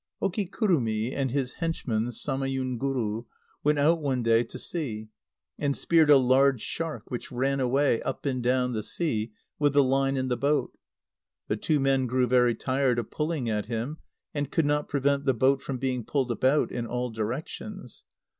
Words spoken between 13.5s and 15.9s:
him, and could not prevent the boat from